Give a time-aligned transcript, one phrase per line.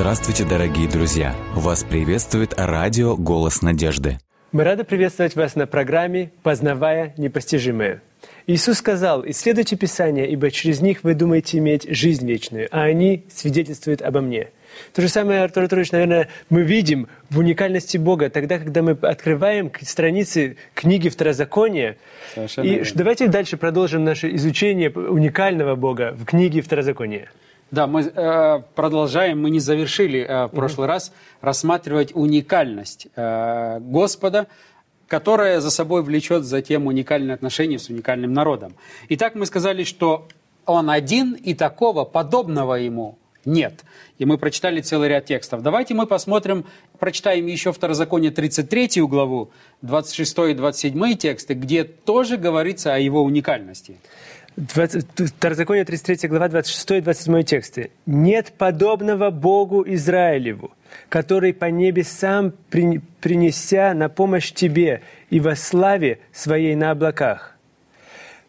[0.00, 1.34] Здравствуйте, дорогие друзья!
[1.56, 4.18] Вас приветствует радио «Голос надежды».
[4.52, 8.00] Мы рады приветствовать вас на программе «Познавая непостижимое».
[8.46, 14.00] Иисус сказал, «Исследуйте Писания, ибо через них вы думаете иметь жизнь вечную, а они свидетельствуют
[14.00, 14.50] обо мне».
[14.94, 19.72] То же самое, Артур Артурович, наверное, мы видим в уникальности Бога тогда, когда мы открываем
[19.82, 21.96] страницы книги Второзакония.
[22.36, 22.92] Совершенно и верно.
[22.94, 27.28] давайте дальше продолжим наше изучение уникального Бога в книге Второзакония.
[27.70, 30.90] Да, мы э, продолжаем, мы не завершили э, в прошлый mm-hmm.
[30.90, 34.46] раз рассматривать уникальность э, Господа,
[35.06, 38.74] которая за собой влечет затем уникальные отношения с уникальным народом.
[39.10, 40.28] Итак, мы сказали, что
[40.64, 43.84] Он один, и такого подобного Ему нет.
[44.18, 45.62] И мы прочитали целый ряд текстов.
[45.62, 46.64] Давайте мы посмотрим,
[46.98, 49.50] прочитаем еще Второзаконие 33 главу,
[49.82, 53.96] 26 и 27 тексты, где тоже говорится о его уникальности.
[54.56, 57.90] 20, Второзаконие 33 глава, 26 и 27 тексты.
[58.06, 60.72] «Нет подобного Богу Израилеву,
[61.08, 67.56] который по небесам принеся на помощь тебе и во славе своей на облаках.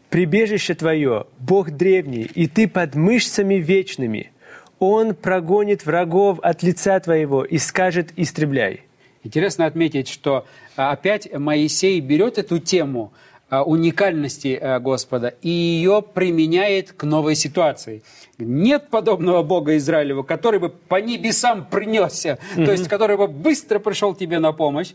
[0.09, 4.31] Прибежище твое, Бог древний, и ты под мышцами вечными.
[4.79, 8.81] Он прогонит врагов от лица твоего и скажет «истребляй».
[9.23, 13.13] Интересно отметить, что а, опять Моисей берет эту тему–
[13.57, 18.03] уникальности э, Господа и ее применяет к новой ситуации.
[18.37, 22.65] Нет подобного Бога Израилева, который бы по небесам принесся, mm-hmm.
[22.65, 24.93] то есть который бы быстро пришел тебе на помощь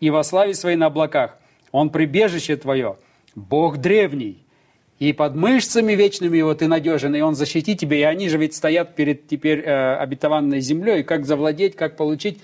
[0.00, 1.38] и во славе своей на облаках.
[1.72, 2.96] Он прибежище твое,
[3.34, 4.44] Бог древний,
[4.98, 8.54] и под мышцами вечными его ты надежен, и он защитит тебя, и они же ведь
[8.54, 12.40] стоят перед теперь э, обетованной землей, как завладеть, как получить.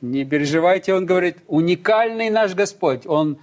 [0.00, 3.38] Не переживайте, он говорит, уникальный наш Господь, он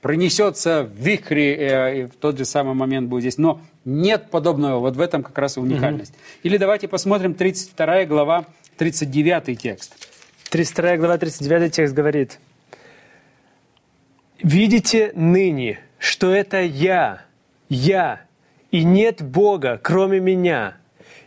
[0.00, 3.38] пронесется в вихре, э, и в тот же самый момент будет здесь.
[3.38, 6.12] Но нет подобного, вот в этом как раз и уникальность.
[6.12, 6.20] Угу.
[6.44, 9.94] Или давайте посмотрим 32 глава, 39 текст.
[10.50, 12.38] 32 глава, 39 текст говорит.
[14.42, 17.22] «Видите ныне, что это я,
[17.68, 18.22] я,
[18.70, 20.76] и нет Бога, кроме меня.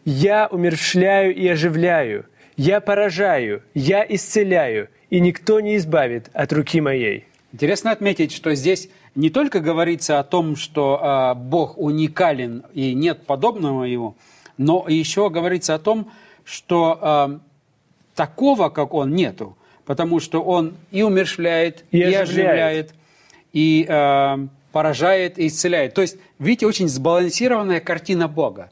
[0.03, 2.25] Я умершляю и оживляю,
[2.57, 7.27] я поражаю, я исцеляю, и никто не избавит от руки моей».
[7.53, 13.27] Интересно отметить, что здесь не только говорится о том, что э, Бог уникален и нет
[13.27, 14.15] подобного Ему,
[14.57, 16.11] но еще говорится о том,
[16.43, 17.37] что э,
[18.15, 19.55] такого, как Он, нету,
[19.85, 22.95] потому что Он и умершляет, и, и оживляет,
[23.53, 25.93] и э, поражает, и исцеляет.
[25.93, 28.71] То есть, видите, очень сбалансированная картина Бога.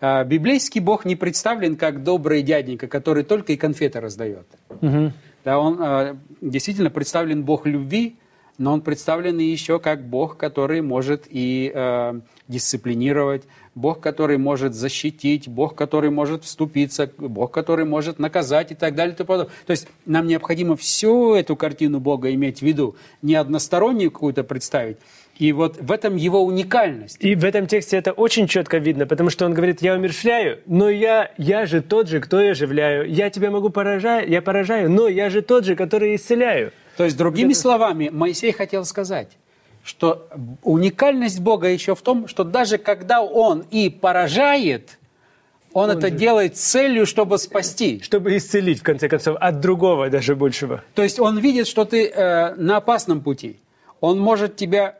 [0.00, 4.46] Э, библейский Бог не представлен как добрый дяденька, который только и конфеты раздает.
[4.80, 5.12] Угу.
[5.44, 8.16] Да, он э, действительно представлен Бог любви,
[8.56, 13.42] но он представлен и еще как Бог, который может и э, дисциплинировать,
[13.74, 19.14] Бог, который может защитить, Бог, который может вступиться, Бог, который может наказать и так далее.
[19.18, 24.44] И то есть нам необходимо всю эту картину Бога иметь в виду, не одностороннюю какую-то
[24.44, 24.98] представить,
[25.36, 27.16] и вот в этом его уникальность.
[27.20, 30.88] И в этом тексте это очень четко видно, потому что он говорит, я умершляю, но
[30.88, 33.10] я, я же тот же, кто я оживляю.
[33.10, 36.72] Я тебя могу поражать, я поражаю, но я же тот же, который исцеляю.
[36.96, 37.60] То есть, другими это...
[37.60, 39.28] словами, Моисей хотел сказать,
[39.82, 40.28] что
[40.62, 44.98] уникальность Бога еще в том, что даже когда Он и поражает,
[45.72, 46.14] Он, он это же...
[46.14, 48.00] делает целью, чтобы спасти.
[48.00, 50.84] Чтобы исцелить, в конце концов, от другого даже большего.
[50.94, 53.58] То есть Он видит, что ты э, на опасном пути.
[54.00, 54.98] Он может тебя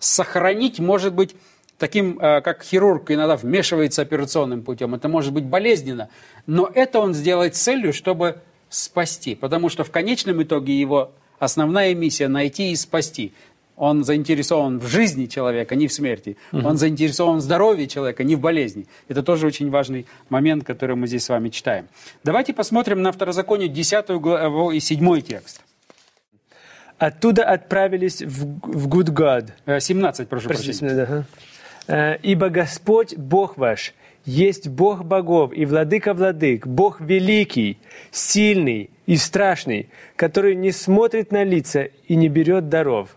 [0.00, 1.36] сохранить, может быть,
[1.78, 4.94] таким, э, как хирург иногда вмешивается операционным путем.
[4.94, 6.08] Это может быть болезненно.
[6.46, 9.34] Но это он сделает целью, чтобы спасти.
[9.34, 13.32] Потому что в конечном итоге его основная миссия– найти и спасти.
[13.76, 16.36] Он заинтересован в жизни человека, не в смерти.
[16.52, 16.68] Угу.
[16.68, 18.86] Он заинтересован в здоровье человека, не в болезни.
[19.08, 21.88] Это тоже очень важный момент, который мы здесь с вами читаем.
[22.22, 25.62] Давайте посмотрим на Второзаконие 10 главу и 7 текст.
[27.00, 29.54] Оттуда отправились в, в Гудгад.
[29.66, 31.06] 17, прошу Простите, прощения.
[31.06, 31.24] Да.
[31.88, 33.94] Э, «Ибо Господь, Бог ваш,
[34.26, 37.78] есть Бог богов и владыка владык, Бог великий,
[38.10, 43.16] сильный и страшный, который не смотрит на лица и не берет даров,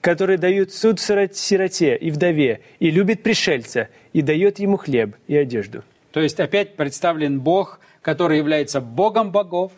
[0.00, 5.82] который дает суд сироте и вдове, и любит пришельца, и дает ему хлеб и одежду».
[6.12, 9.72] То есть опять представлен Бог, который является Богом богов,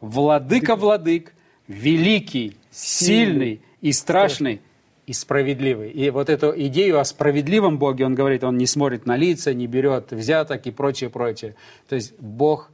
[0.00, 1.34] владыка владык,
[1.68, 4.60] великий, сильный и страшный
[5.06, 5.90] и справедливый.
[5.90, 9.66] И вот эту идею о справедливом Боге, он говорит, он не смотрит на лица, не
[9.66, 11.54] берет взяток и прочее, прочее.
[11.88, 12.70] То есть Бог,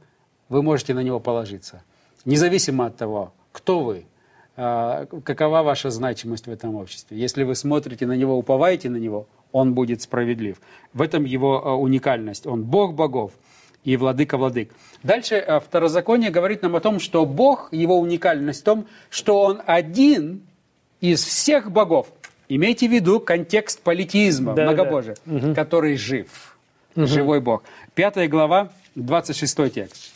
[0.49, 1.83] вы можете на Него положиться.
[2.25, 4.05] Независимо от того, кто вы,
[4.55, 7.17] а, какова ваша значимость в этом обществе.
[7.17, 10.61] Если вы смотрите на Него, уповаете на Него, Он будет справедлив.
[10.93, 12.47] В этом Его а, уникальность.
[12.47, 13.33] Он Бог богов.
[13.83, 14.71] И владыка владык.
[15.03, 19.61] Дальше э, второзаконие говорит нам о том, что Бог, его уникальность в том, что он
[19.65, 20.43] один
[20.99, 22.07] из всех богов.
[22.47, 25.15] Имейте в виду контекст политизма, Да, многобожия,
[25.55, 26.57] который жив,
[26.95, 27.63] живой Бог.
[27.95, 30.11] Пятая глава, 26 текст.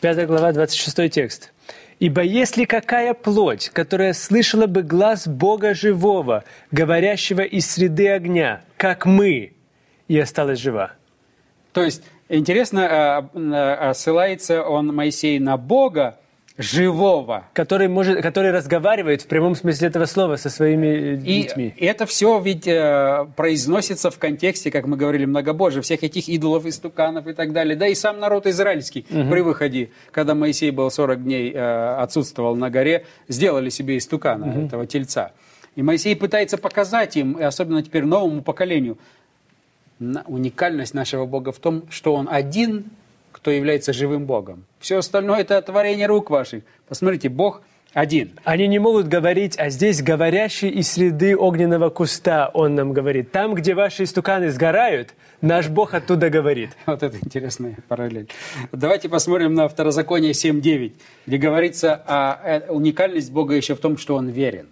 [0.00, 1.52] 5 глава, 26 текст.
[1.98, 9.04] «Ибо если какая плоть, которая слышала бы глаз Бога живого, говорящего из среды огня, как
[9.04, 9.52] мы,
[10.08, 10.92] и осталась жива».
[11.72, 12.02] То есть,
[12.36, 13.38] интересно, э,
[13.90, 16.16] э, ссылается он, Моисей, на Бога
[16.60, 17.44] живого.
[17.52, 21.74] Который, может, который разговаривает в прямом смысле этого слова со своими э, И детьми.
[21.78, 27.26] это все ведь э, произносится в контексте, как мы говорили, многобожия, всех этих идолов, истуканов
[27.26, 27.76] и так далее.
[27.76, 32.70] Да и сам народ израильский при выходе, когда Моисей был 40 дней, э, отсутствовал на
[32.70, 35.32] горе, сделали себе истукана, этого тельца.
[35.76, 38.98] И Моисей пытается показать им, и особенно теперь новому поколению,
[40.26, 42.86] уникальность нашего Бога в том, что Он один,
[43.32, 44.64] кто является живым Богом.
[44.78, 46.64] Все остальное– это творение рук ваших.
[46.88, 47.62] Посмотрите, Бог
[47.92, 48.38] один.
[48.44, 53.32] Они не могут говорить, а здесь говорящий из среды огненного куста, он нам говорит.
[53.32, 56.70] Там, где ваши истуканы сгорают, наш Бог оттуда говорит.
[56.86, 58.28] Вот это интересная параллель.
[58.72, 60.92] Давайте посмотрим на Второзаконие 7.9,
[61.26, 64.68] где говорится о э, уникальность Бога еще в том, что Он верен.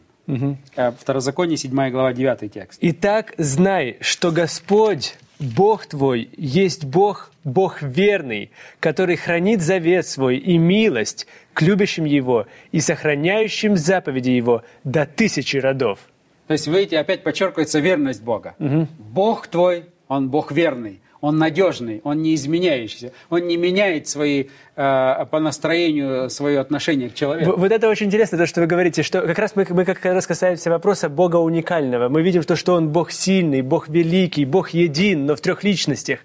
[0.76, 2.78] Э, Второзаконие 7 глава 9 текст.
[2.82, 10.58] Итак, знай, что Господь, Бог твой, есть Бог, Бог верный, который хранит завет свой и
[10.58, 16.00] милость к любящим Его и сохраняющим заповеди Его до тысячи родов.
[16.46, 18.54] То есть, видите, опять подчеркивается верность Бога.
[18.98, 21.00] Бог твой, Он Бог верный.
[21.20, 27.14] Он надежный, он не изменяющийся, он не меняет свои, э, по настроению свое отношение к
[27.14, 27.56] человеку.
[27.56, 30.26] Вот это очень интересно, то, что вы говорите, что как раз мы, мы как раз
[30.26, 32.08] касаемся вопроса Бога уникального.
[32.08, 36.20] Мы видим то, что Он Бог сильный, Бог великий, Бог един, но в трех личностях.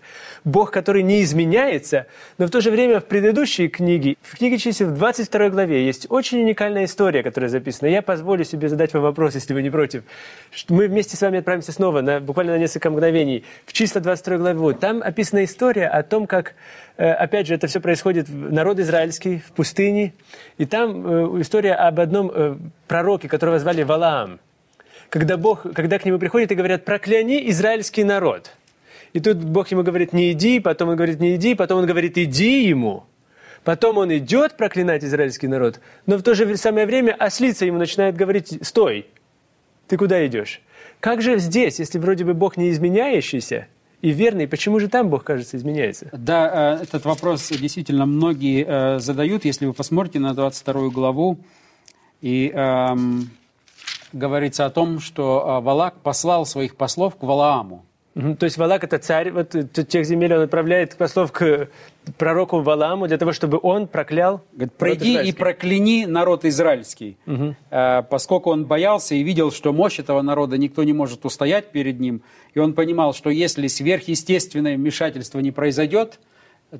[0.45, 2.07] Бог, который не изменяется,
[2.37, 6.07] но в то же время в предыдущей книге, в книге чисел в 22 главе, есть
[6.09, 7.87] очень уникальная история, которая записана.
[7.87, 10.03] Я позволю себе задать вам вопрос, если вы не против.
[10.67, 14.73] Мы вместе с вами отправимся снова, на, буквально на несколько мгновений, в числа 22 главу.
[14.73, 16.55] Там описана история о том, как,
[16.97, 20.13] э, опять же, это все происходит народ израильский в пустыне.
[20.57, 22.57] И там э, история об одном э,
[22.87, 24.39] пророке, которого звали Валаам.
[25.09, 28.51] Когда, Бог, когда к нему приходят и говорят, прокляни израильский народ.
[29.13, 32.17] И тут Бог ему говорит, не иди, потом он говорит, не иди, потом он говорит,
[32.17, 33.05] иди ему.
[33.63, 38.17] Потом он идет проклинать израильский народ, но в то же самое время ослица ему начинает
[38.17, 39.07] говорить, стой,
[39.87, 40.61] ты куда идешь?
[40.99, 43.67] Как же здесь, если вроде бы Бог не изменяющийся
[44.01, 46.09] и верный, почему же там Бог, кажется, изменяется?
[46.11, 49.45] Да, э, этот вопрос действительно многие э, задают.
[49.45, 51.37] Если вы посмотрите на 22 главу,
[52.21, 53.29] и эм,
[54.11, 57.85] говорится о том, что э, Валак послал своих послов к Валааму.
[58.13, 61.67] То есть Валак это царь вот, э, тех земель, он отправляет послов к
[62.17, 65.39] пророку Валааму для того, чтобы он проклял Говорит, пройди и израильский».
[65.39, 67.17] прокляни народ израильский.
[67.71, 71.99] Э, поскольку он боялся и видел, что мощь этого народа никто не может устоять перед
[71.99, 72.21] ним,
[72.53, 76.19] и он понимал, что если сверхъестественное вмешательство не произойдет,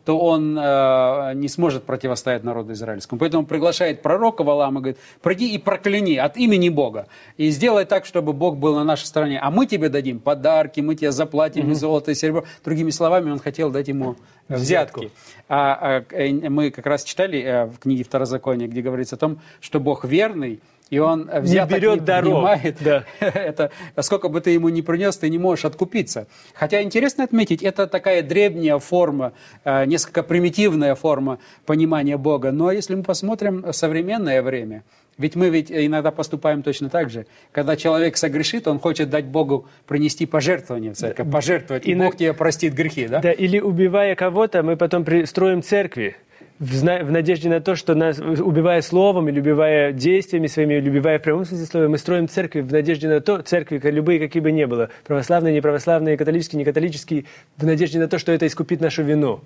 [0.05, 3.19] то он э, не сможет противостоять народу израильскому.
[3.19, 7.07] Поэтому он приглашает пророка Валаама и говорит, приди и прокляни от имени Бога.
[7.37, 9.39] И сделай так, чтобы Бог был на нашей стороне.
[9.39, 12.43] А мы тебе дадим подарки, мы тебе заплатим и золото, и серебро.
[12.63, 14.15] Другими словами, он хотел дать ему
[14.49, 15.11] взятки.
[15.47, 19.39] А, а, э, мы как раз читали э, в книге Второзакония, где говорится о том,
[19.61, 20.59] что Бог верный,
[20.89, 22.23] и он э, взяток берет не даров.
[22.25, 22.77] принимает.
[22.81, 23.03] Да.
[23.19, 23.71] это,
[24.01, 26.27] сколько бы ты ему ни принес, ты не можешь откупиться.
[26.53, 32.51] Хотя интересно отметить, это такая древняя форма, э, несколько примитивная форма понимания Бога.
[32.51, 34.83] Но если мы посмотрим в современное время,
[35.17, 37.25] ведь мы ведь иногда поступаем точно так же.
[37.51, 42.05] Когда человек согрешит, он хочет дать Богу принести пожертвование в церковь, пожертвовать, и И на-
[42.05, 43.19] Бог тебе простит грехи, да?
[43.19, 46.15] Да, или убивая кого-то, мы потом строим церкви
[46.59, 51.21] в, надежде на то, что нас, убивая словом или убивая действиями своими, или убивая в
[51.21, 54.65] прямом смысле слова, мы строим церкви в надежде на то, церкви, любые, какие бы ни
[54.65, 57.25] было, православные, неправославные, католические, некатолические,
[57.57, 59.41] в надежде на то, что это искупит нашу вину.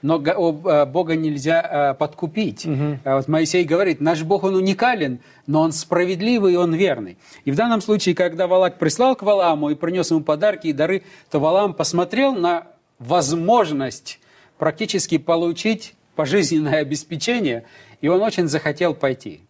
[0.00, 2.66] Но э, Бога нельзя э, подкупить.
[3.04, 7.18] А Вот Моисей говорит, наш Бог, Он уникален, но Он справедливый и Он верный.
[7.44, 11.02] И в данном случае, когда Валак прислал к Валааму и принес ему подарки и дары,
[11.30, 12.68] то Валаам посмотрел на
[13.00, 14.20] возможность
[14.56, 17.62] практически получить пожизненное обеспечение,
[18.00, 19.42] и он очень захотел пойти.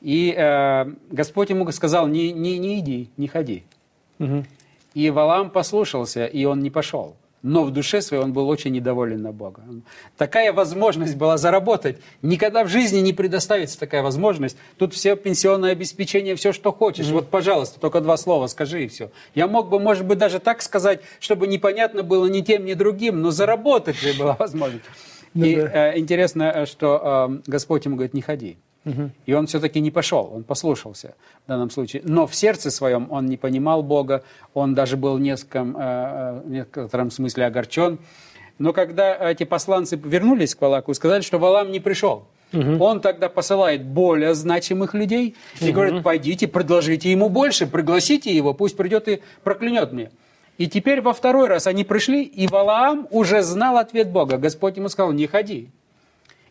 [0.00, 3.64] И э, Господь ему сказал, не, не, не иди, не ходи.
[4.94, 7.16] И Валаам послушался, и он не пошел.
[7.44, 9.62] но в душе своей он был очень недоволен на Бога.
[10.16, 11.98] Такая возможность была заработать.
[12.22, 14.56] Никогда в жизни не предоставится такая возможность.
[14.78, 17.06] Тут все пенсионное обеспечение, все, что хочешь.
[17.06, 17.12] Mm-hmm.
[17.12, 19.10] Вот, пожалуйста, только два слова скажи и все.
[19.34, 23.20] Я мог бы, может быть, даже так сказать, чтобы непонятно было ни тем, ни другим,
[23.20, 24.84] но заработать же была возможность.
[25.34, 25.92] Ну, и да.
[25.92, 28.56] э, интересно, э, что э, Господь ему говорит, не ходи.
[29.24, 31.14] И он все-таки не пошел, он послушался
[31.46, 32.02] в данном случае.
[32.04, 34.22] Но в сердце своем он не понимал Бога,
[34.52, 37.98] он даже был в некотором, э, в некотором смысле огорчен.
[38.58, 42.84] Но когда эти посланцы вернулись к Валаку и сказали, что Валам не пришел, Угу.
[42.84, 45.72] Он тогда посылает более значимых людей и угу.
[45.72, 50.10] говорит, пойдите, предложите ему больше, пригласите его, пусть придет и проклянет мне.
[50.56, 54.38] И теперь во второй раз они пришли, и Валаам уже знал ответ Бога.
[54.38, 55.68] Господь ему сказал, не ходи.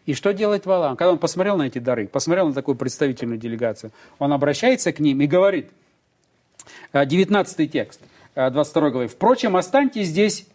[0.05, 0.97] И что делает Валаам?
[0.97, 5.21] Когда он посмотрел на эти дары, посмотрел на такую представительную делегацию, он обращается к ним
[5.21, 5.69] и говорит,
[6.93, 8.01] 19 э, текст,
[8.35, 10.45] 22 э, главы, «Впрочем, останьтесь здесь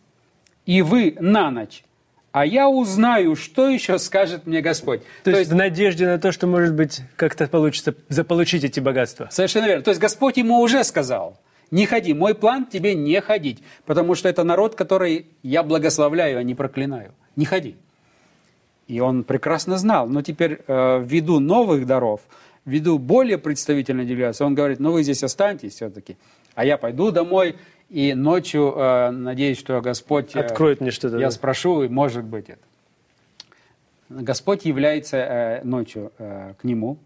[0.66, 1.84] и вы на ночь,
[2.32, 5.00] а я узнаю, что еще скажет мне Господь».
[5.24, 9.28] То, то есть в надежде на то, что, может быть, как-то получится заполучить эти богатства.
[9.30, 9.82] Совершенно верно.
[9.82, 11.38] То есть Господь ему уже сказал,
[11.70, 16.42] не ходи, мой план тебе не ходить, потому что это народ, который я благословляю, а
[16.42, 17.12] не проклинаю.
[17.36, 17.76] Не ходи.
[18.86, 20.08] И он прекрасно знал.
[20.08, 22.22] Но теперь э, ввиду новых даров,
[22.64, 26.16] ввиду более представительной делегации, он говорит, ну вы здесь останьтесь все-таки,
[26.54, 27.56] а я пойду домой,
[27.90, 30.34] и ночью, э, надеюсь, что Господь...
[30.36, 31.16] Э, Откроет мне что-то.
[31.18, 31.30] Я да.
[31.30, 32.60] спрошу, и может быть это.
[34.08, 36.98] Господь является э, ночью э, к нему.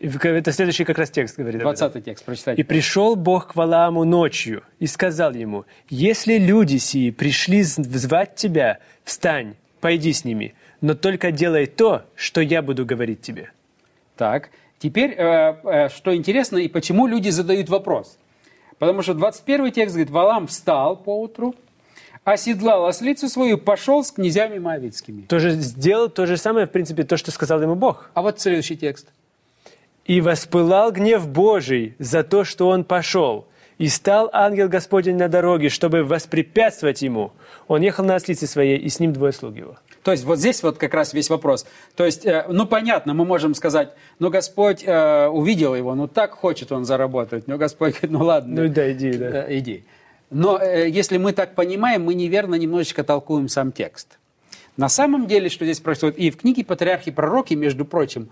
[0.00, 1.60] Это следующий как раз текст говорит.
[1.60, 2.62] 20 текст, прочитайте.
[2.62, 8.78] «И пришел Бог к Валааму ночью и сказал ему, «Если люди сии пришли звать тебя,
[9.02, 13.50] встань, пойди с ними, но только делай то, что я буду говорить тебе».
[14.16, 18.18] Так, теперь, э, э, что интересно, и почему люди задают вопрос.
[18.78, 21.56] Потому что 21 текст говорит, Валам встал поутру,
[22.22, 25.22] оседлал ослицу свою, пошел с князьями Моавицкими.
[25.22, 28.10] Тоже сделал то же самое, в принципе, то, что сказал ему Бог.
[28.14, 29.08] А вот следующий текст.
[30.08, 33.46] «И воспылал гнев Божий за то, что он пошел,
[33.78, 37.30] и стал ангел Господень на дороге, чтобы воспрепятствовать ему.
[37.68, 39.76] Он ехал на ослице своей, и с ним двое слуг его».
[40.02, 41.66] То есть вот здесь вот как раз весь вопрос.
[41.94, 46.32] То есть, э, ну понятно, мы можем сказать, ну Господь э, увидел его, ну так
[46.32, 47.46] хочет он заработать.
[47.46, 48.62] Ну Господь говорит, ну ладно.
[48.62, 49.46] Ну да, иди, да.
[49.46, 49.84] Э, иди.
[50.30, 54.18] Но э, если мы так понимаем, мы неверно немножечко толкуем сам текст.
[54.78, 58.30] На самом деле, что здесь происходит, и в книге «Патриархи и пророки», между прочим,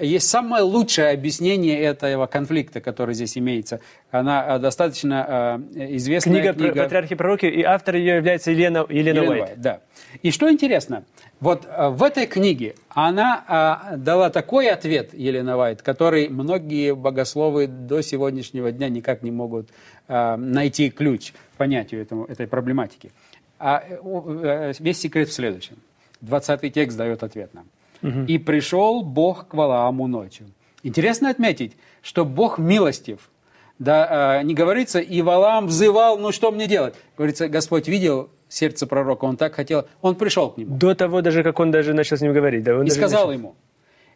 [0.00, 3.80] есть самое лучшее объяснение этого конфликта, который здесь имеется.
[4.10, 6.52] Она а, достаточно а, известная книга.
[6.54, 9.42] Книга «Патриархи пророки», и автор ее является Елена, Елена, Елена Уайт.
[9.42, 9.60] Уайт.
[9.60, 9.80] Да.
[10.22, 11.04] И что интересно,
[11.40, 18.72] вот в этой книге она дала такой ответ, Елена Уайт, который многие богословы до сегодняшнего
[18.72, 19.68] дня никак не могут
[20.08, 23.12] найти ключ к понятию этому, этой проблематики.
[23.58, 25.76] А э, весь секрет в следующем.
[26.20, 27.64] 20 текст дает ответ нам.
[28.04, 28.24] Угу.
[28.28, 30.46] «И пришел Бог к Валааму ночью».
[30.84, 33.30] Интересно отметить, что Бог милостив.
[33.78, 36.94] Да, не говорится, и Валаам взывал, ну что мне делать?
[37.16, 40.76] Говорится, Господь видел сердце пророка, он так хотел, он пришел к нему.
[40.76, 42.62] До того даже, как он даже начал с ним говорить.
[42.62, 43.38] Да, и сказал начал...
[43.40, 43.56] ему,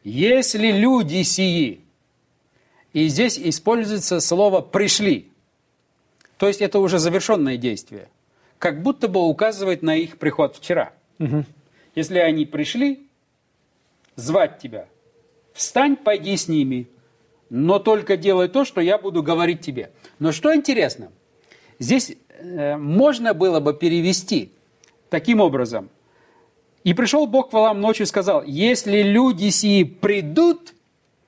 [0.05, 1.81] если люди сии,
[2.93, 5.33] и здесь используется слово «пришли»,
[6.37, 8.09] то есть это уже завершенное действие–
[8.59, 10.93] как будто бы указывает на их приход вчера.
[11.19, 11.45] Угу.
[11.95, 13.08] Если они пришли
[14.19, 14.89] звать тебя,
[15.53, 16.89] встань, пойди с ними,
[17.51, 19.93] но только делай то, что я буду говорить тебе.
[20.19, 21.13] Но что интересно,
[21.79, 24.53] здесь э, можно было бы перевести
[25.09, 25.89] таким образом.
[26.83, 30.75] И пришел Бог к Валам ночью и сказал, если люди сии придут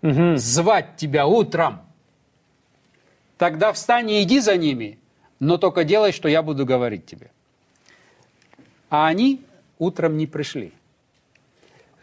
[0.02, 0.36] угу.
[0.36, 1.82] звать тебя утром,
[3.38, 4.98] тогда встань и иди за ними,
[5.38, 7.30] но только делай, что я буду говорить тебе.
[8.88, 9.42] А они
[9.78, 10.72] утром не пришли.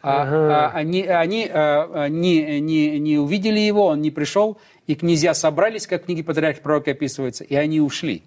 [0.08, 0.68] А, ага.
[0.68, 5.88] а, они они а, не, не, не увидели его, он не пришел, и князья собрались,
[5.88, 8.24] как в книге Патриарх Пророка описывается, и они ушли.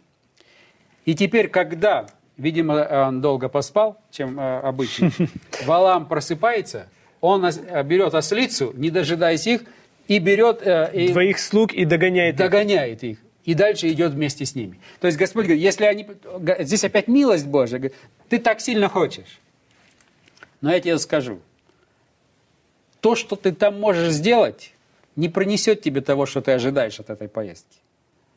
[1.07, 2.07] И теперь, когда,
[2.37, 5.11] видимо, он долго поспал, чем а, обычно,
[5.65, 6.89] Валам просыпается,
[7.21, 7.49] он
[7.85, 9.63] берет ослицу, не дожидаясь их,
[10.09, 10.67] и берет...
[10.67, 13.19] А, и Двоих слуг и догоняет, догоняет их.
[13.19, 14.79] их и дальше идет вместе с ними.
[15.01, 16.07] То есть Господь говорит, если они...
[16.61, 17.91] Здесь опять милость Божия.
[18.29, 19.41] ты так сильно хочешь.
[20.61, 21.41] Но я тебе скажу.
[23.01, 24.73] То, что ты там можешь сделать,
[25.17, 27.79] не принесет тебе того, что ты ожидаешь от этой поездки.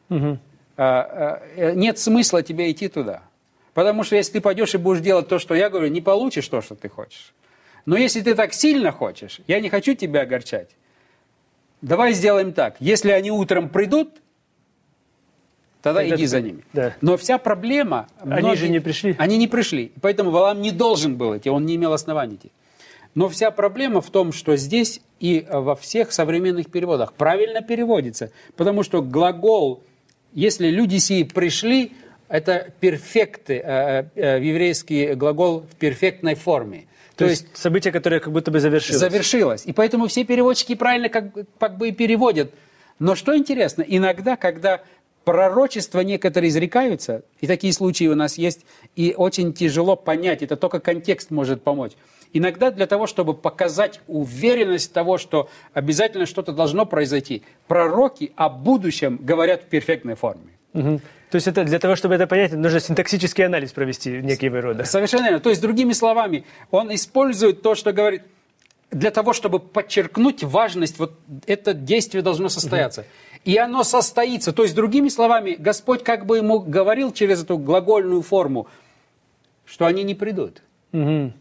[0.09, 0.37] Угу.
[0.77, 3.23] А, а, нет смысла тебе идти туда.
[3.73, 6.61] Потому что если ты пойдешь и будешь делать то, что я говорю, не получишь то,
[6.61, 7.33] что ты хочешь.
[7.85, 10.69] Но если ты так сильно хочешь, я не хочу тебя огорчать.
[11.81, 12.75] Давай сделаем так.
[12.79, 14.09] Если они утром придут,
[15.81, 16.63] Тогда, Тогда иди за ними.
[16.71, 16.95] да.
[17.01, 18.07] Но вся проблема...
[18.21, 19.17] Они же не пришли.
[19.19, 19.91] Они не пришли.
[20.01, 22.51] Поэтому Валам не должен был идти, он не имел оснований идти.
[23.15, 28.31] Но вся проблема в том, что здесь и во всех современных переводах правильно переводится.
[28.55, 29.83] Потому что глагол,
[30.33, 31.91] если люди сии пришли,
[32.27, 36.87] это перфекты, э, э, еврейский глагол в перфектной форме.
[37.15, 38.99] То, есть событие, которое как будто бы завершилось.
[38.99, 39.63] завершилось.
[39.65, 41.25] И поэтому все переводчики правильно как,
[41.59, 42.51] как бы и переводят.
[42.97, 44.81] Но что интересно, иногда, когда
[45.23, 48.65] пророчества некоторые изрекаются, и такие случаи у нас есть,
[48.95, 51.93] и очень тяжело понять, это только контекст может помочь.
[52.33, 59.19] Иногда для того, чтобы показать уверенность того, что обязательно что-то должно произойти, пророки о будущем
[59.21, 60.49] говорят в перфектной форме.
[60.73, 60.99] Мгм.
[61.29, 64.83] То есть это для того, чтобы это понять, нужно синтаксический анализ провести некие рода.
[64.83, 65.39] Совершенно верно.
[65.39, 68.23] То есть, другими словами, он использует то, что говорит,
[68.89, 71.13] для того, чтобы подчеркнуть важность, вот
[71.47, 73.05] это действие должно состояться.
[73.45, 74.53] И оно состоится.
[74.53, 78.67] То есть, другими словами, Господь как бы ему говорил через эту глагольную форму,
[79.65, 80.61] что они не придут.
[80.91, 81.33] Мгм.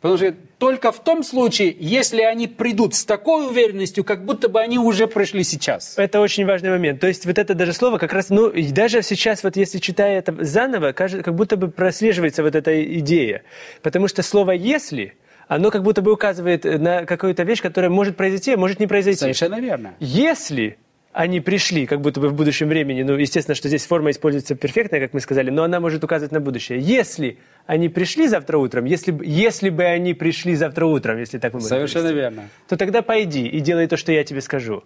[0.00, 4.60] Потому что только в том случае, если они придут с такой уверенностью, как будто бы
[4.60, 5.94] они уже пришли сейчас.
[5.96, 7.00] Это очень важный момент.
[7.00, 10.36] То есть вот это даже слово как раз, ну, даже сейчас вот если читая это
[10.44, 13.42] заново, кажется, как будто бы прослеживается вот эта идея.
[13.82, 15.14] Потому что слово «если»,
[15.48, 19.20] оно как будто бы указывает на какую-то вещь, которая может произойти, а может не произойти.
[19.20, 19.94] Совершенно верно.
[19.98, 20.78] Если
[21.12, 25.00] они пришли, как будто бы в будущем времени, ну, естественно, что здесь форма используется перфектная,
[25.00, 26.78] как мы сказали, но она может указывать на будущее.
[26.78, 31.54] Если они пришли завтра утром, если, бы- если бы они пришли завтра утром, если так
[31.54, 32.48] мы Совершенно перевести, верно.
[32.68, 34.84] то тогда пойди и делай то, что я тебе скажу.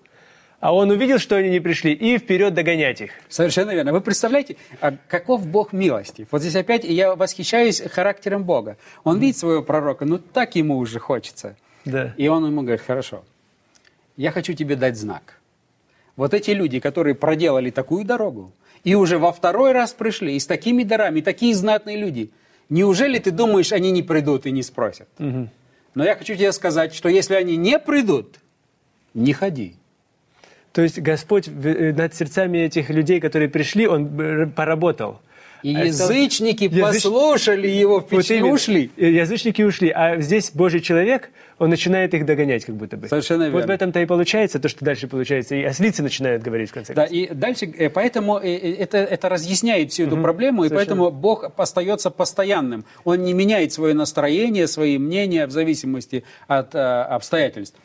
[0.61, 3.11] А он увидел, что они не пришли, и вперед догонять их.
[3.29, 3.93] Совершенно верно.
[3.93, 6.29] Вы представляете, а каков Бог милостив?
[6.31, 8.77] Вот здесь опять я восхищаюсь характером Бога.
[9.03, 11.57] Он видит своего пророка, ну так ему уже хочется.
[11.85, 12.15] Да.
[12.17, 13.25] И он ему говорит, хорошо,
[14.17, 15.41] я хочу тебе дать знак.
[16.17, 18.53] Вот эти люди, которые проделали такую дорогу,
[18.85, 22.31] и уже во второй раз пришли, и с такими дарами, такие знатные люди,
[22.69, 25.09] неужели ты думаешь, они не придут и не спросят?
[25.95, 28.39] Но я хочу тебе сказать, что если они не придут,
[29.15, 29.77] не ходи.
[30.73, 35.21] То есть Господь э, над сердцами этих людей, которые пришли, Он э, поработал.
[35.63, 38.53] И А это- язычники Языч- послушали его, в Вот печи именно.
[38.53, 38.91] ушли.
[38.97, 43.07] Язычники ушли, а здесь Божий человек, он начинает их догонять как будто бы.
[43.07, 43.73] Совершенно Вот в верно.
[43.73, 45.55] этом-то и получается то, что дальше получается.
[45.55, 47.17] И ослицы начинают говорить в конце Да, концов.
[47.17, 50.97] и дальше, э, поэтому э, э, это, это разъясняет всю эту проблему, и совершенно.
[51.05, 52.85] поэтому Бог остается постоянным.
[53.05, 57.77] Он не меняет свое настроение, свои мнения в зависимости от э, обстоятельств.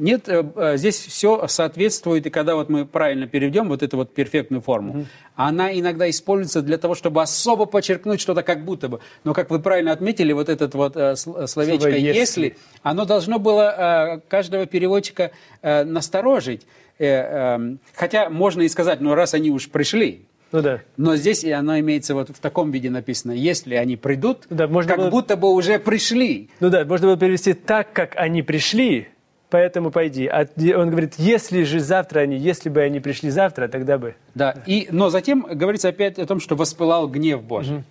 [0.00, 4.14] Нет, э, э, здесь все соответствует, и когда вот мы правильно переведем вот эту вот
[4.14, 5.04] перфектную форму,
[5.36, 9.00] она иногда используется для того, чтобы особо подчеркнуть что-то как будто бы.
[9.24, 12.18] Но, как вы правильно отметили, вот этот вот э, сл- словечко Слово «если».
[12.18, 15.32] «если», оно должно было э, каждого переводчика
[15.62, 16.66] э, насторожить.
[16.98, 20.80] Э, эм, хотя можно и сказать, ну раз они уж пришли, Ну да.
[20.96, 24.90] но здесь и оно имеется вот в таком виде написано, если они придут, Да, можно
[24.92, 26.50] как было- будто бы уже пришли.
[26.60, 29.08] Ну да, можно было перевести так, как они пришли,
[29.50, 30.26] поэтому пойди.
[30.26, 34.14] А он говорит, если же завтра они, если бы они пришли завтра, тогда бы.
[34.34, 34.54] Да.
[34.66, 37.82] И, но затем говорится опять о том, что воспылал гнев Божий.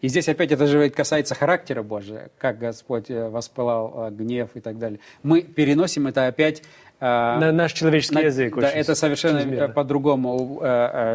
[0.00, 4.60] И здесь опять это же касается характера Божия, как Господь э, воспылал э, гнев и
[4.60, 5.00] так далее.
[5.24, 6.62] Мы переносим это опять...
[7.00, 8.56] э, На наш человеческий На- язык.
[8.56, 10.62] Да, это совершенно по-другому.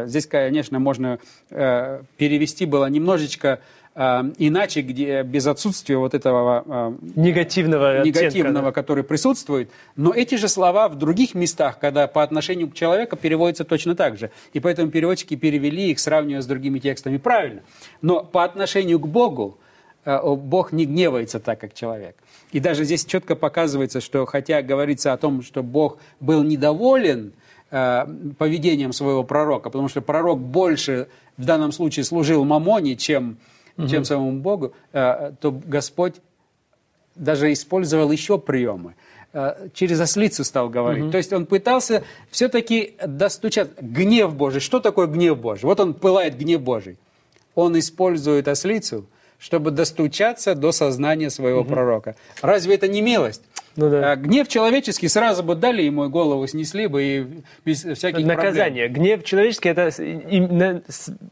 [0.04, 3.60] Здесь, конечно, можно перевести было немножечко
[3.96, 8.72] иначе, где без отсутствия вот этого э, Негативного оттенка, негативного, да.
[8.72, 9.70] который присутствует.
[9.94, 14.18] Но эти же слова в других местах, когда по отношению к человеку переводятся точно так
[14.18, 14.30] же.
[14.52, 17.62] И поэтому переводчики перевели их, сравнивая с другими текстами правильно.
[18.02, 19.58] Но по отношению к Богу
[20.04, 22.16] э, Бог не гневается так, как человек.
[22.50, 27.32] И даже здесь четко показывается, что хотя говорится о том, что Бог был недоволен
[27.70, 28.06] э,
[28.38, 33.38] поведением своего пророка, потому что пророк больше в данном случае служил Мамоне, чем,
[33.88, 36.14] чем самому Богу, э, то Господь
[37.14, 38.94] даже использовал еще приемы.
[39.32, 41.10] Э, Через ослицу стал говорить.
[41.10, 43.74] То есть он пытался все-таки достучаться.
[43.80, 44.60] Гнев Божий.
[44.60, 45.64] Что такое гнев Божий?
[45.64, 46.98] Вот он пылает гнев Божий.
[47.54, 49.06] Он использует ослицу,
[49.38, 52.16] чтобы достучаться до сознания своего пророка.
[52.42, 53.42] Разве это не милость?
[53.76, 54.12] Ну да.
[54.12, 57.26] А Гнев человеческий сразу бы дали ему голову снесли бы и
[57.64, 58.26] без всяких проблем.
[58.26, 58.88] Наказание.
[58.88, 59.90] Гнев человеческий– это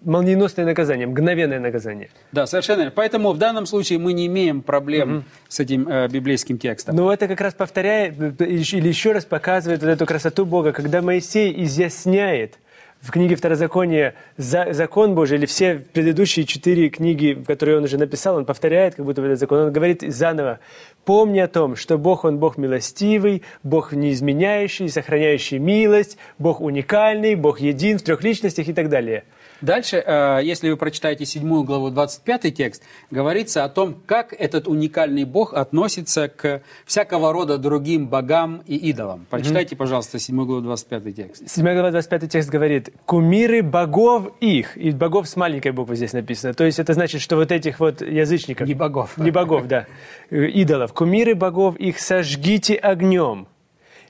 [0.04, 2.10] молниеносное наказание, мгновенное наказание.
[2.32, 2.92] Да, совершенно верно.
[2.94, 6.96] Поэтому в данном случае мы не имеем проблем с этим э, библейским текстом.
[6.96, 11.00] Но это как раз повторяет э, или еще раз показывает вот эту красоту Бога, когда
[11.02, 12.58] Моисей изъясняет
[13.02, 18.36] в книге Второзакония за- закон Божий, или все предыдущие четыре книги, которые он уже написал,
[18.36, 20.60] он повторяет как будто бы этот закон, он говорит заново,
[21.04, 27.58] Помни о том, что Бог, Он Бог милостивый, Бог неизменяющий, сохраняющий милость, Бог уникальный, Бог
[27.60, 29.24] един в трех личностях и так далее.
[29.62, 35.24] Дальше, э, если вы прочитаете 7 главу 25 текст, говорится о том, как этот уникальный
[35.24, 39.26] Бог относится к всякого рода другим богам и идолам.
[39.30, 41.48] Прочитайте, пожалуйста, 7 главу 25 текст.
[41.48, 44.76] 7 глава 25 текст говорит, «Кумиры богов их».
[44.76, 46.54] И богов с маленькой буквы здесь написано.
[46.54, 48.66] То есть это значит, что вот этих вот язычников...
[48.66, 49.16] Не богов.
[49.16, 49.86] Не богов, да.
[50.30, 50.92] э, Идолов.
[50.92, 53.46] «Кумиры богов их сожгите огнем.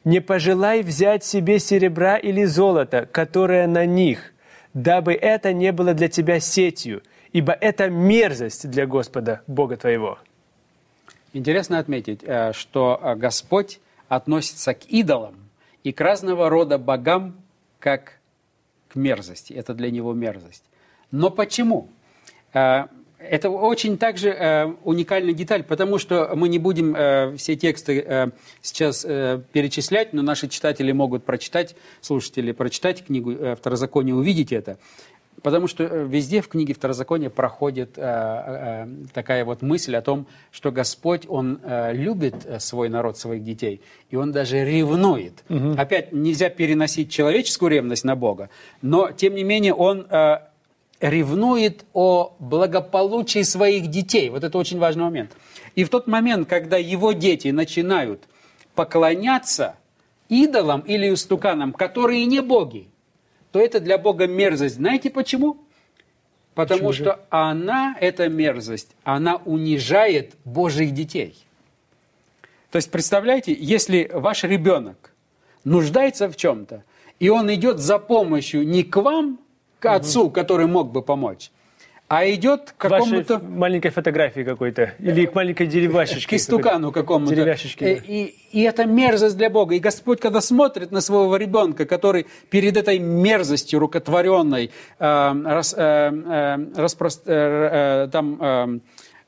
[0.05, 4.32] Не пожелай взять себе серебра или золота, которое на них,
[4.75, 10.19] дабы это не было для тебя сетью, ибо это мерзость для Господа, Бога твоего».
[11.33, 15.37] Интересно отметить, э, что э, Господь относится к идолам
[15.83, 17.37] и к разного рода богам
[17.79, 18.19] как
[18.89, 19.55] к мерзости.
[19.55, 20.65] Это для него мерзость.
[21.11, 21.89] Но почему?
[23.29, 28.29] Это очень также э, уникальная деталь, потому что мы не будем э, все тексты э,
[28.61, 34.79] сейчас э, перечислять, но наши читатели могут прочитать, слушатели прочитать книгу э, Второзакония, увидеть это.
[35.43, 40.27] Потому что э, везде в книге Второзакония проходит э, э, такая вот мысль о том,
[40.51, 43.81] что Господь, Он э, любит э, свой народ, своих детей,
[44.11, 45.43] и Он даже ревнует.
[45.77, 48.51] Опять, нельзя переносить человеческую ревность на Бога,
[48.83, 50.39] но, тем не менее, Он э,
[51.03, 54.31] ревнует о благополучии своих детей.
[54.31, 55.33] Вот это очень важный момент.
[55.75, 58.23] И в тот момент, когда его дети начинают
[58.75, 59.77] поклоняться
[60.29, 62.89] идолам или истуканам, которые не боги,
[63.51, 64.77] то это для Бога мерзость.
[64.77, 65.59] Знаете почему?
[66.55, 67.05] Потому Почему же?
[67.05, 71.37] что она, эта мерзость, она унижает Божьих детей.
[72.71, 75.13] То есть, представляете, если ваш ребенок
[75.65, 76.85] нуждается в чем-то,
[77.19, 79.39] и он идет за помощью не к вам,
[79.83, 81.51] к отцу, который мог бы помочь,
[82.09, 83.39] а идет к Вашей какому-то...
[83.39, 84.93] маленькой фотографии какой-то.
[84.99, 86.37] Или к маленькой деревяшечке.
[86.37, 87.35] к истукану какому-то.
[87.35, 88.03] Деревяшечке, Э, да.
[88.07, 89.75] И, и это мерзость для Бога.
[89.75, 95.81] И Господь, когда смотрит на своего ребенка, который перед этой мерзостью рукотворенной, э, рас- э,
[95.81, 98.81] э, распрос- э, э, там,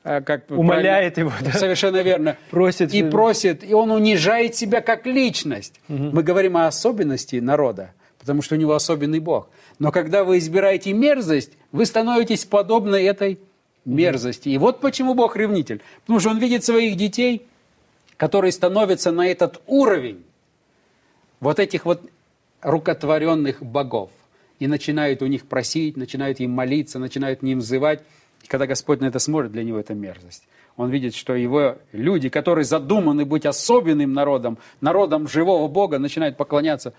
[0.03, 1.51] э, как Умоляет его, да.
[1.53, 2.37] Совершенно верно.
[2.51, 2.93] Просит.
[2.93, 5.79] И просит, и он унижает себя как личность.
[5.87, 7.89] Мы говорим о особенности народа,
[8.19, 9.49] потому что у него особенный Бог.
[9.79, 13.39] Но когда вы избираете мерзость, вы становитесь подобны этой
[13.83, 14.49] мерзости.
[14.49, 15.81] И вот почему Бог ревнитель.
[16.01, 17.45] Потому что он видит своих детей,
[18.17, 20.23] которые становятся на этот уровень
[21.39, 22.01] вот этих вот
[22.61, 24.09] рукотворенных богов.
[24.59, 28.01] И начинают у них просить, начинают им молиться, начинают к ним взывать.
[28.43, 30.47] И когда Господь на это смотрит, для него это мерзость.
[30.77, 36.93] Он видит, что его люди, которые задуманы быть особенным народом, народом живого Бога, начинают поклоняться.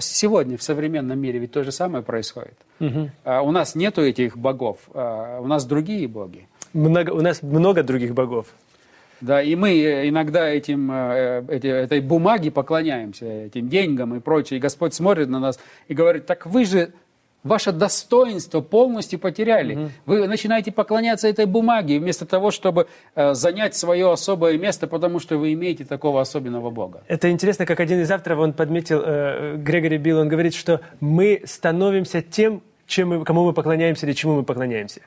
[0.00, 2.54] Сегодня в современном мире ведь то же самое происходит.
[3.24, 6.46] А У нас нету этих богов, а у нас другие боги.
[6.72, 8.46] Много, у нас много других богов.
[9.20, 14.58] Да, и мы э, иногда этим, э, эти- этой бумаге поклоняемся, этим деньгам и прочее.
[14.58, 16.92] И Господь смотрит на нас и говорит, так вы же
[17.44, 19.90] ваше достоинство полностью потеряли.
[20.06, 25.36] Вы начинаете поклоняться этой бумаге вместо того, чтобы э, занять свое особое место, потому что
[25.36, 27.02] вы имеете такого особенного Бога.
[27.06, 31.42] Это интересно, как один из авторов, он подметил, э, Грегори Билл, он говорит, что мы
[31.44, 35.02] становимся тем, чем мы, кому мы поклоняемся или чему мы поклоняемся.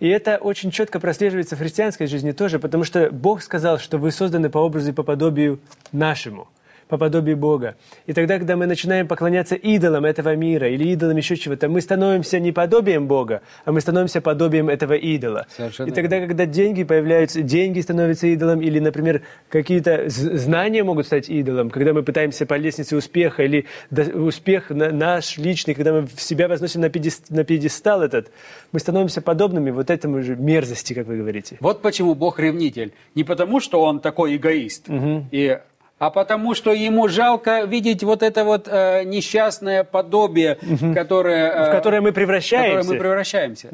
[0.00, 4.12] И это очень четко прослеживается в христианской жизни тоже, потому что Бог сказал, что вы
[4.12, 5.58] созданы по образу и по подобию
[5.90, 6.48] нашему,
[6.88, 7.76] по подобию Бога.
[8.06, 12.38] И тогда, когда мы начинаем поклоняться идолам этого мира или идолам еще чего-то, мы становимся
[12.40, 15.46] не подобием Бога, а мы становимся подобием этого идола.
[15.56, 21.28] Совершенно И тогда, когда деньги появляются, деньги становятся идолом, или, например, какие-то знания могут стать
[21.28, 23.66] идолом, когда мы пытаемся по лестнице успеха, или
[24.14, 28.30] успех на- наш личный, когда мы в себя возносим на, пьедес- на пьедестал этот,
[28.72, 31.56] мы становимся подобными вот этому же мерзости, как вы говорите.
[31.60, 32.92] Вот почему Бог ревнитель.
[33.14, 34.86] Не потому, что он такой эгоист,
[35.30, 35.58] и,
[35.98, 40.58] а потому, что ему жалко видеть вот это вот э, несчастное подобие,
[40.94, 42.88] которое, э, В которое мы в которое превращаемся.
[42.92, 43.68] мы превращаемся.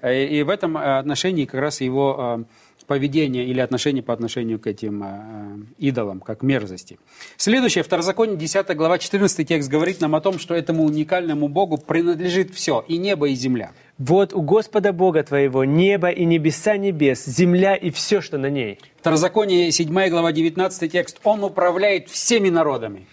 [0.00, 2.44] Э, И в этом отношении как раз его э,
[2.86, 6.98] поведение или отношение по отношению к этим э, идолам, как мерзости.
[7.36, 12.54] Следующее, Второзаконие, 10 глава, 14 текст говорит нам о том, что этому уникальному Богу принадлежит
[12.54, 13.72] все, и небо, и земля.
[13.98, 18.78] Вот у Господа Бога твоего небо и небеса небес, земля и все, что на ней.
[19.00, 21.20] Второзаконие, 7 глава, 19 текст.
[21.24, 23.06] Он управляет всеми народами.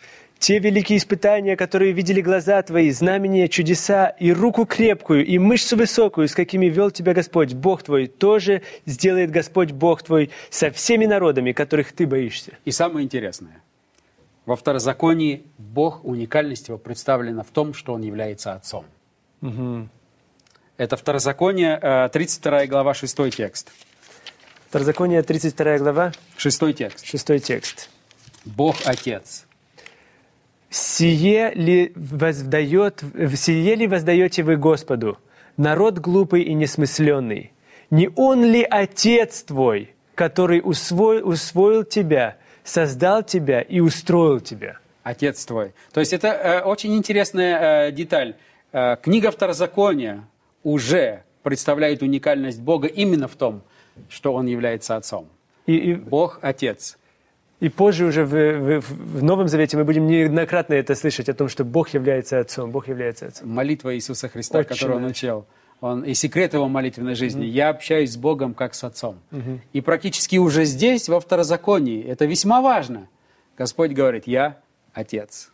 [0.44, 6.28] Те великие испытания, которые видели глаза твои, знамения, чудеса, и руку крепкую, и мышцу высокую,
[6.28, 11.54] с какими вел тебя Господь, Бог твой, тоже сделает Господь Бог твой со всеми народами,
[11.54, 12.52] которых ты боишься.
[12.66, 13.64] И самое интересное.
[14.46, 18.84] Во второзаконии Бог, уникальность его представлена в том, что он является отцом.
[20.76, 23.72] Это второзаконие, э, 32 глава, 6 текст.
[24.68, 27.06] Второзаконие, 32 глава, Шестой текст.
[27.06, 27.90] 6 текст.
[28.44, 29.46] Бог Отец.
[30.74, 33.04] «Сие ли, воздает,
[33.36, 35.20] «Сие ли воздаете вы Господу,
[35.56, 37.54] народ глупый и несмысленный?
[37.92, 45.46] Не Он ли Отец твой, который усвоил, усвоил тебя, создал тебя и устроил тебя?» Отец
[45.46, 45.74] твой.
[45.94, 48.36] То есть это э, очень интересная э, деталь.
[48.72, 50.28] Э, книга Второзакония
[50.64, 53.62] уже представляет уникальность Бога именно в том,
[54.10, 55.30] что Он является Отцом.
[55.68, 56.98] И, и, Бог Отец.
[57.60, 61.48] И позже уже в, в- в Новом Завете мы будем неоднократно это слышать, о том,
[61.50, 63.50] что Бог является Отцом, Бог является Отцом.
[63.50, 65.46] Молитва Иисуса Христа, Отче которую Он учил.
[65.82, 67.46] Он, и секрет его молитвенной жизни.
[67.46, 69.20] Я общаюсь с Богом как с Отцом.
[69.74, 73.08] И практически уже здесь, во Второзаконии, это весьма важно.
[73.58, 74.58] Господь говорит, я
[74.94, 75.52] Отец.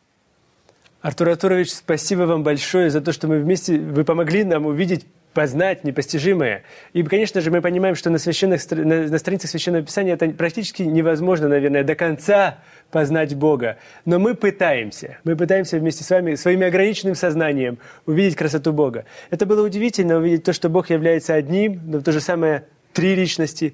[1.02, 5.84] Артур Артурович, спасибо вам большое за то, что мы вместе, вы помогли нам увидеть, познать
[5.84, 6.64] непостижимое.
[6.94, 10.84] И, конечно же, мы понимаем, что на, священных, на, на страницах Священного Писания это практически
[10.84, 12.58] невозможно, наверное, до конца
[12.92, 13.78] познать Бога.
[14.06, 15.18] Но мы пытаемся.
[15.24, 19.06] Мы пытаемся вместе с вами, своим ограниченным сознанием, увидеть красоту Бога.
[19.30, 23.16] Это было удивительно, увидеть то, что Бог является одним, но в то же самое три
[23.16, 23.74] личности.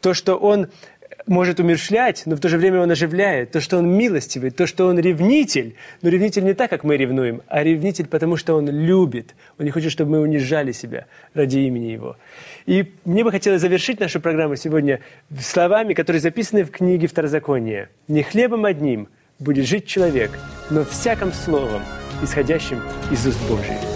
[0.00, 0.68] То, что Он
[1.26, 3.50] может умершлять, но в то же время Он оживляет.
[3.50, 5.74] То, что Он милостивый, то, что Он ревнитель.
[6.02, 9.34] Но ревнитель не так, как мы ревнуем, а ревнитель, потому что Он любит.
[9.58, 12.16] Он не хочет, чтобы мы унижали себя ради имени Его.
[12.66, 15.00] И мне бы хотелось завершить нашу программу сегодня
[15.40, 17.88] словами, которые записаны в книге Второзакония.
[18.08, 19.08] «Не хлебом одним
[19.38, 20.30] будет жить человек,
[20.70, 21.82] но всяким словом,
[22.22, 23.95] исходящим из уст Божьих».